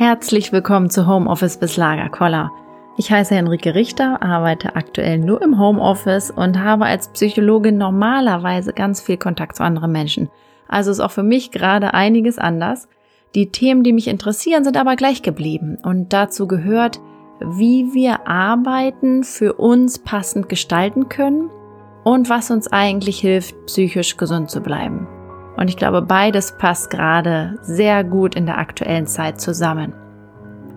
[0.00, 2.50] Herzlich willkommen zu Homeoffice bis Lagerkoller.
[2.96, 9.02] Ich heiße Henrike Richter, arbeite aktuell nur im Homeoffice und habe als Psychologin normalerweise ganz
[9.02, 10.30] viel Kontakt zu anderen Menschen.
[10.68, 12.88] Also ist auch für mich gerade einiges anders.
[13.34, 16.98] Die Themen, die mich interessieren, sind aber gleich geblieben und dazu gehört,
[17.38, 21.50] wie wir Arbeiten für uns passend gestalten können
[22.04, 25.06] und was uns eigentlich hilft, psychisch gesund zu bleiben.
[25.60, 29.92] Und ich glaube, beides passt gerade sehr gut in der aktuellen Zeit zusammen.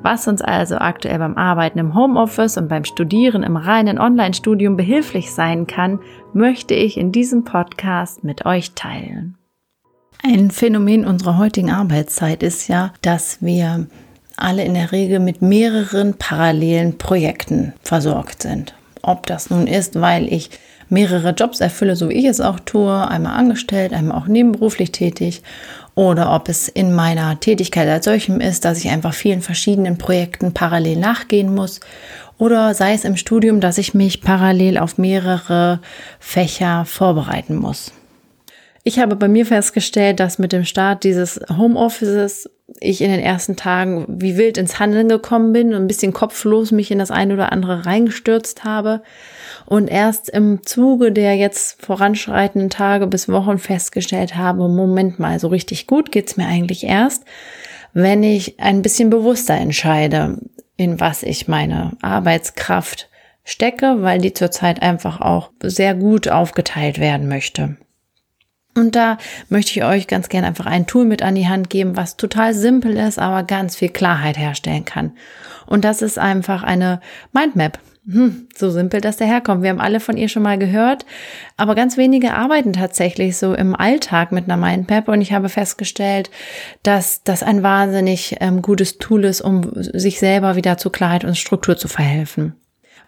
[0.01, 5.31] Was uns also aktuell beim Arbeiten im Homeoffice und beim Studieren im reinen Online-Studium behilflich
[5.31, 5.99] sein kann,
[6.33, 9.37] möchte ich in diesem Podcast mit euch teilen.
[10.21, 13.87] Ein Phänomen unserer heutigen Arbeitszeit ist ja, dass wir
[14.35, 18.75] alle in der Regel mit mehreren parallelen Projekten versorgt sind.
[19.01, 20.49] Ob das nun ist, weil ich
[20.93, 25.41] mehrere Jobs erfülle, so wie ich es auch tue, einmal angestellt, einmal auch nebenberuflich tätig,
[25.95, 30.53] oder ob es in meiner Tätigkeit als solchem ist, dass ich einfach vielen verschiedenen Projekten
[30.53, 31.79] parallel nachgehen muss,
[32.37, 35.79] oder sei es im Studium, dass ich mich parallel auf mehrere
[36.19, 37.91] Fächer vorbereiten muss.
[38.83, 42.49] Ich habe bei mir festgestellt, dass mit dem Start dieses Homeoffices
[42.79, 46.71] ich in den ersten Tagen wie wild ins Handeln gekommen bin und ein bisschen kopflos
[46.71, 49.03] mich in das eine oder andere reingestürzt habe
[49.65, 55.49] und erst im Zuge der jetzt voranschreitenden Tage bis Wochen festgestellt habe, Moment mal, so
[55.49, 57.25] richtig gut geht's mir eigentlich erst,
[57.93, 60.37] wenn ich ein bisschen bewusster entscheide,
[60.77, 63.09] in was ich meine Arbeitskraft
[63.43, 67.77] stecke, weil die zurzeit einfach auch sehr gut aufgeteilt werden möchte.
[68.75, 69.17] Und da
[69.49, 72.53] möchte ich euch ganz gerne einfach ein Tool mit an die Hand geben, was total
[72.53, 75.11] simpel ist, aber ganz viel Klarheit herstellen kann.
[75.65, 76.99] Und das ist einfach eine
[77.33, 77.79] Mindmap.
[78.05, 79.63] Hm, so simpel, dass der herkommt.
[79.63, 81.05] Wir haben alle von ihr schon mal gehört,
[81.55, 86.29] aber ganz wenige arbeiten tatsächlich so im Alltag mit einer Mindmap und ich habe festgestellt,
[86.81, 91.37] dass das ein wahnsinnig ähm, gutes Tool ist, um sich selber wieder zu Klarheit und
[91.37, 92.55] Struktur zu verhelfen.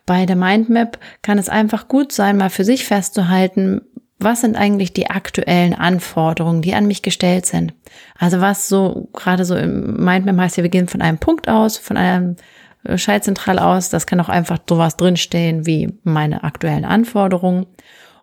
[0.05, 3.81] Bei der Mindmap kann es einfach gut sein, mal für sich festzuhalten,
[4.18, 7.74] was sind eigentlich die aktuellen Anforderungen, die an mich gestellt sind?
[8.18, 11.78] Also was so, gerade so im Mindmap heißt ja, wir gehen von einem Punkt aus,
[11.78, 12.38] von einem
[12.86, 13.90] äh, Schaltzentral aus.
[13.90, 17.66] Das kann auch einfach sowas drinstehen wie meine aktuellen Anforderungen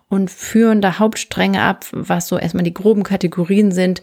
[0.08, 4.02] und führen da Hauptstränge ab, was so erstmal die groben Kategorien sind,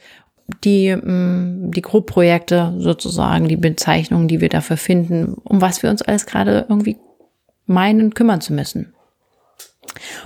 [0.63, 6.01] die, mm, die Grobprojekte sozusagen, die Bezeichnungen, die wir dafür finden, um was wir uns
[6.01, 6.97] alles gerade irgendwie
[7.65, 8.93] meinen, kümmern zu müssen.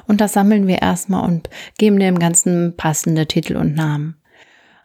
[0.07, 4.17] Und das sammeln wir erstmal und geben dem Ganzen passende Titel und Namen.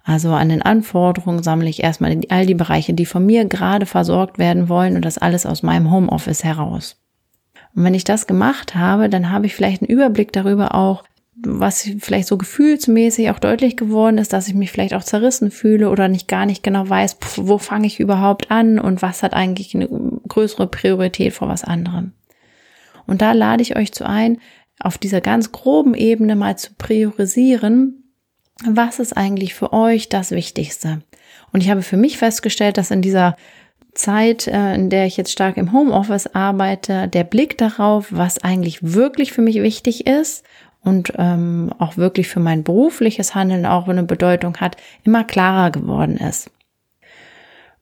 [0.04, 4.38] Also an den Anforderungen sammle ich erstmal all die Bereiche, die von mir gerade versorgt
[4.38, 6.96] werden wollen und das alles aus meinem Homeoffice heraus.
[7.74, 11.04] Und wenn ich das gemacht habe, dann habe ich vielleicht einen Überblick darüber auch,
[11.36, 15.90] was vielleicht so gefühlsmäßig auch deutlich geworden ist, dass ich mich vielleicht auch zerrissen fühle
[15.90, 19.74] oder nicht gar nicht genau weiß, wo fange ich überhaupt an und was hat eigentlich
[19.74, 19.88] eine
[20.26, 22.12] größere Priorität vor was anderem.
[23.06, 24.38] Und da lade ich euch zu ein,
[24.80, 28.12] auf dieser ganz groben Ebene mal zu priorisieren,
[28.64, 31.00] was ist eigentlich für euch das Wichtigste?
[31.52, 33.36] Und ich habe für mich festgestellt, dass in dieser
[33.94, 38.78] Zeit, äh, in der ich jetzt stark im Homeoffice arbeite, der Blick darauf, was eigentlich
[38.82, 40.44] wirklich für mich wichtig ist
[40.82, 46.16] und ähm, auch wirklich für mein berufliches Handeln auch eine Bedeutung hat, immer klarer geworden
[46.16, 46.50] ist.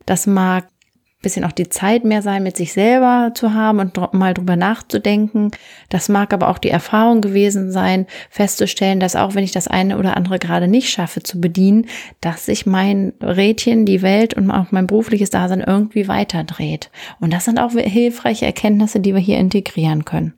[0.06, 0.68] Das mag
[1.22, 5.50] bisschen auch die Zeit mehr sein, mit sich selber zu haben und mal drüber nachzudenken.
[5.88, 9.98] Das mag aber auch die Erfahrung gewesen sein, festzustellen, dass auch wenn ich das eine
[9.98, 11.86] oder andere gerade nicht schaffe zu bedienen,
[12.20, 16.90] dass sich mein Rädchen, die Welt und auch mein berufliches Dasein irgendwie weiterdreht.
[17.18, 20.34] Und das sind auch hilfreiche Erkenntnisse, die wir hier integrieren können.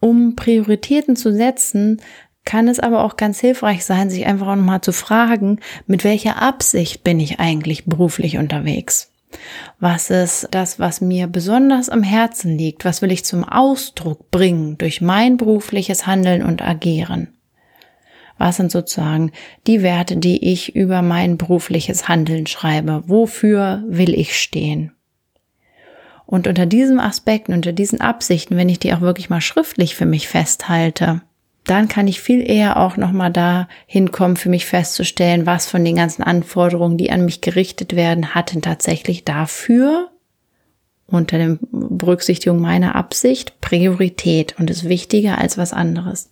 [0.00, 2.00] Um Prioritäten zu setzen,
[2.44, 6.40] kann es aber auch ganz hilfreich sein, sich einfach auch mal zu fragen, mit welcher
[6.40, 9.13] Absicht bin ich eigentlich beruflich unterwegs?
[9.80, 12.84] Was ist das, was mir besonders am Herzen liegt?
[12.84, 17.28] Was will ich zum Ausdruck bringen durch mein berufliches Handeln und Agieren?
[18.38, 19.30] Was sind sozusagen
[19.66, 23.02] die Werte, die ich über mein berufliches Handeln schreibe?
[23.06, 24.92] Wofür will ich stehen?
[26.26, 30.06] Und unter diesem Aspekt, unter diesen Absichten, wenn ich die auch wirklich mal schriftlich für
[30.06, 31.22] mich festhalte,
[31.64, 35.96] dann kann ich viel eher auch nochmal da hinkommen, für mich festzustellen, was von den
[35.96, 40.10] ganzen Anforderungen, die an mich gerichtet werden, hatten tatsächlich dafür
[41.06, 46.30] unter der Berücksichtigung meiner Absicht Priorität und ist wichtiger als was anderes.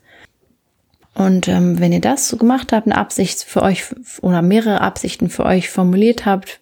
[1.14, 3.84] Und ähm, wenn ihr das so gemacht habt, eine Absicht für euch
[4.22, 6.60] oder mehrere Absichten für euch formuliert habt,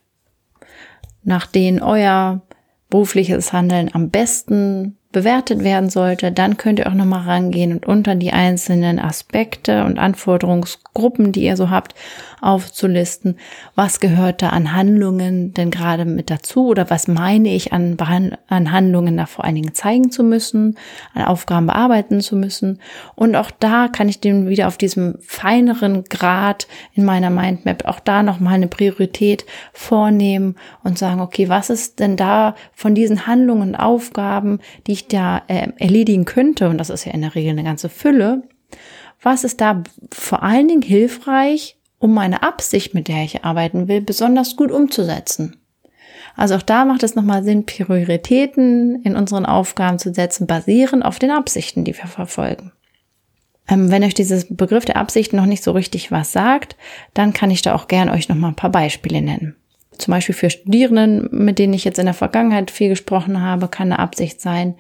[1.22, 2.40] nach denen euer
[2.88, 8.14] berufliches Handeln am besten bewertet werden sollte, dann könnt ihr auch nochmal rangehen und unter
[8.14, 11.94] die einzelnen Aspekte und Anforderungsgruppen, die ihr so habt,
[12.40, 13.36] aufzulisten,
[13.74, 17.96] was gehört da an Handlungen denn gerade mit dazu oder was meine ich an,
[18.48, 20.78] an Handlungen da vor allen Dingen zeigen zu müssen,
[21.12, 22.80] an Aufgaben bearbeiten zu müssen.
[23.14, 28.00] Und auch da kann ich den wieder auf diesem feineren Grad in meiner Mindmap auch
[28.00, 33.70] da nochmal eine Priorität vornehmen und sagen, okay, was ist denn da von diesen Handlungen
[33.70, 37.64] und Aufgaben, die da äh, erledigen könnte, und das ist ja in der Regel eine
[37.64, 38.42] ganze Fülle,
[39.22, 39.82] was ist da
[40.12, 45.56] vor allen Dingen hilfreich, um meine Absicht, mit der ich arbeiten will, besonders gut umzusetzen.
[46.36, 51.18] Also auch da macht es nochmal Sinn, Prioritäten in unseren Aufgaben zu setzen, basierend auf
[51.18, 52.72] den Absichten, die wir verfolgen.
[53.68, 56.76] Ähm, wenn euch dieses Begriff der Absichten noch nicht so richtig was sagt,
[57.14, 59.56] dann kann ich da auch gern euch nochmal ein paar Beispiele nennen.
[60.00, 63.92] Zum Beispiel für Studierenden, mit denen ich jetzt in der Vergangenheit viel gesprochen habe, kann
[63.92, 64.76] eine Absicht sein,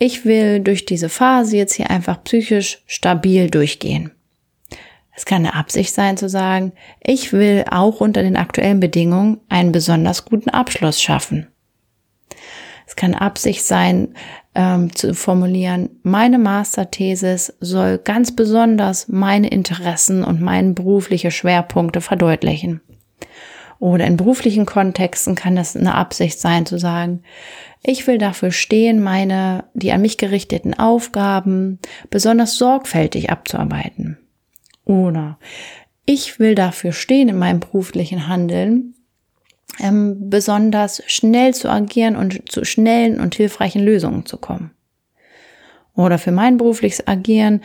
[0.00, 4.12] ich will durch diese Phase jetzt hier einfach psychisch stabil durchgehen.
[5.14, 6.72] Es kann eine Absicht sein zu sagen,
[7.04, 11.48] ich will auch unter den aktuellen Bedingungen einen besonders guten Abschluss schaffen.
[12.86, 14.14] Es kann Absicht sein,
[14.54, 22.80] ähm, zu formulieren, meine Masterthesis soll ganz besonders meine Interessen und meine berufliche Schwerpunkte verdeutlichen.
[23.80, 27.22] Oder in beruflichen Kontexten kann das eine Absicht sein zu sagen,
[27.82, 31.78] ich will dafür stehen, meine, die an mich gerichteten Aufgaben
[32.10, 34.18] besonders sorgfältig abzuarbeiten.
[34.84, 35.38] Oder
[36.06, 38.94] ich will dafür stehen, in meinem beruflichen Handeln
[39.78, 44.72] ähm, besonders schnell zu agieren und zu schnellen und hilfreichen Lösungen zu kommen.
[45.98, 47.60] Oder für mein berufliches Agieren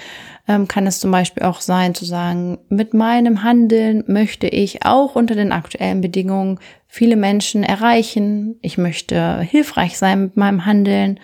[0.48, 5.16] ähm, kann es zum Beispiel auch sein zu sagen, mit meinem Handeln möchte ich auch
[5.16, 8.56] unter den aktuellen Bedingungen viele Menschen erreichen.
[8.64, 11.20] Ich möchte hilfreich sein mit meinem Handeln.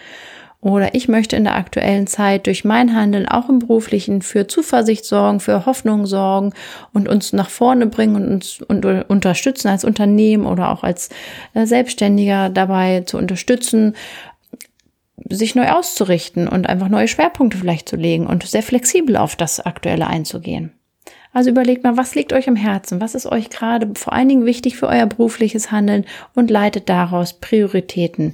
[0.61, 5.05] Oder ich möchte in der aktuellen Zeit durch mein Handeln auch im beruflichen für Zuversicht
[5.05, 6.51] sorgen, für Hoffnung sorgen
[6.93, 11.09] und uns nach vorne bringen und uns und unterstützen als Unternehmen oder auch als
[11.53, 13.95] äh, Selbstständiger dabei zu unterstützen,
[15.29, 19.59] sich neu auszurichten und einfach neue Schwerpunkte vielleicht zu legen und sehr flexibel auf das
[19.59, 20.71] Aktuelle einzugehen.
[21.31, 23.01] Also überlegt mal, was liegt euch am Herzen?
[23.01, 27.33] Was ist euch gerade vor allen Dingen wichtig für euer berufliches Handeln und leitet daraus
[27.33, 28.33] Prioritäten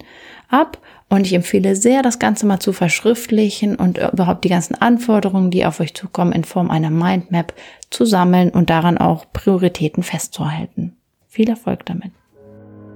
[0.50, 0.78] ab.
[1.10, 5.66] Und ich empfehle sehr, das Ganze mal zu verschriftlichen und überhaupt die ganzen Anforderungen, die
[5.66, 7.54] auf euch zukommen, in Form einer Mindmap
[7.90, 10.98] zu sammeln und daran auch Prioritäten festzuhalten.
[11.28, 12.12] Viel Erfolg damit!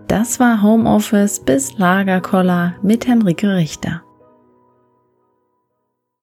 [0.09, 4.01] Das war Homeoffice bis Lagerkoller mit Henrike Richter.